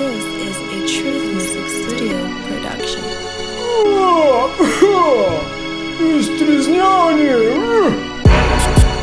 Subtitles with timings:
[0.00, 3.04] This is a Truth Music Studio production.
[6.18, 7.28] Изтрезняни!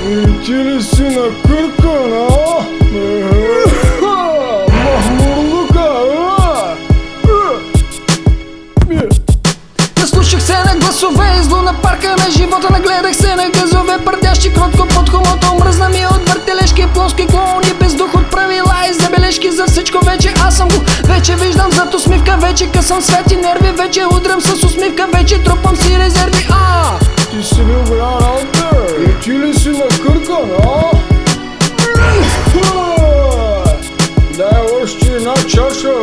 [0.10, 2.28] И ти ли си накъркана?
[4.71, 5.89] Махмурлука!
[10.00, 14.88] Наслушах се на гласове из луна парка на живота Нагледах се на газове, пърдящи кротко
[14.88, 17.73] под хумото Мръзна ми от въртележки, плоски клоуни
[22.59, 26.99] Вече късам свети нерви, вече удрям с усмивка Вече трупам си резерви, а
[27.31, 28.70] Ти си бил голяма работа!
[28.99, 30.81] И ти ли си накъркана?
[34.38, 35.93] Дай още една чаша!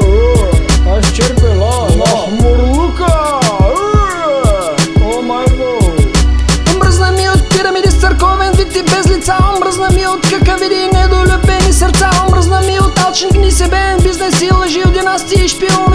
[0.96, 1.88] Аз черпела!
[1.96, 3.40] Махмурлука!
[5.04, 5.92] О, майко!
[6.78, 10.96] Мръзна ми от пирамиди с църковен вид и без лица Мръзна ми от какавиди и
[10.96, 15.93] недолюбени сърца Мръзна ми от алчен гнисебен бизнес и лъжи от династии и които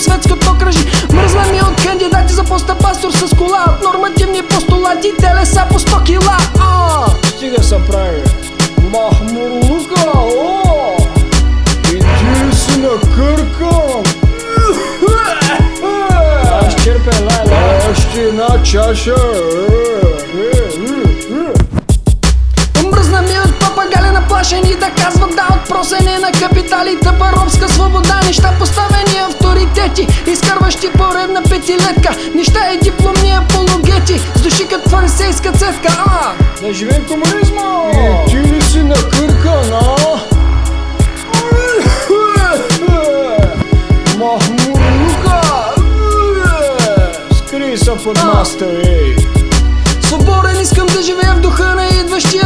[0.00, 5.66] светското кръжи Мръзна ми от кандидати за поста пастор с кола От нормативни постулати, телеса
[5.70, 7.06] по 100 кила а!
[7.26, 8.22] Стига се прави!
[8.92, 10.10] Махмурлука!
[10.14, 10.96] О!
[11.92, 14.02] И ти си накъркан!
[16.62, 17.78] Аз черпя лайла!
[17.90, 19.14] Още една чаша!
[22.92, 28.20] Мръзна ми от папагали наплашени да казват да от просене на капитали Тъпа робска свобода,
[28.26, 29.09] неща поставени
[29.90, 36.32] авторитети Изкарващи поредна петилетка Неща и дипломни апологети С души като фарисейска цетка, а!
[36.62, 37.90] Да живее комунизма!
[38.26, 39.80] И ти ли си накъркана?
[44.18, 45.40] Махмурлука!
[47.38, 49.16] Скри се под маста, ей!
[50.02, 52.39] Свободен искам да живея в духа на идващия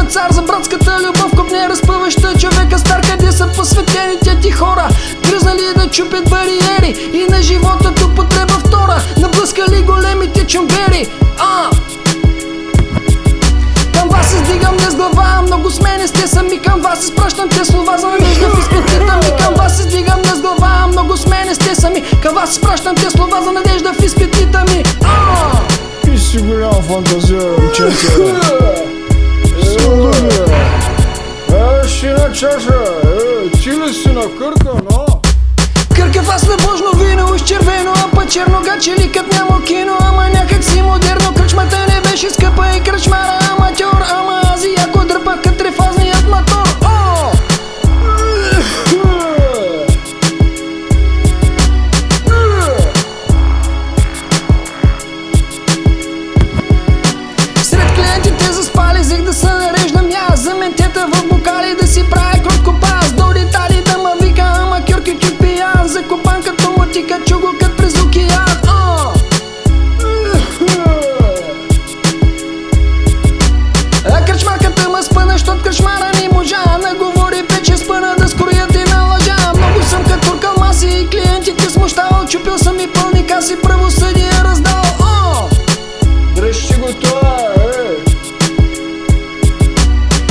[5.94, 11.70] чупят бариери И на живота тук потреба втора Наблъскали големите чумбери А!
[13.94, 17.64] Към вас се сдигам не с глава Много смени сте сами Към вас изпращам те
[17.64, 21.54] слова за надежда в изпитите ми Към вас се сдигам не с глава Много смени
[21.54, 25.60] сте сами Към вас изпращам те слова за надежда в изпитите ми А!
[26.04, 27.42] Ти си голям фантазия!
[31.54, 32.73] Е, ще една чаша!
[75.64, 76.78] Кръчмара ни можа.
[76.82, 79.52] Наговори пече спъна да скроят и на лъжа.
[79.56, 84.82] Много съм като туркал маси и клиентите смущавал Чупил съм и пълни каси, правосъдие раздал.
[85.00, 85.48] О!
[86.34, 88.14] Дръжте го това, е!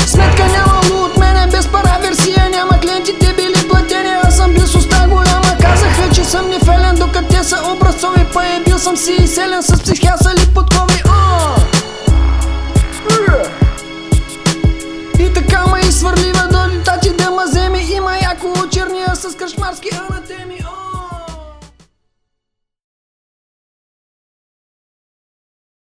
[0.08, 2.50] Сметка нямало от мене без пара версия.
[2.50, 5.58] Няма клиентите били платени, аз съм бил с уста голяма.
[5.62, 8.26] Казаха, че съм нефелен, докато те са образцови.
[8.34, 9.83] Па е бил съм си изселен с психиасали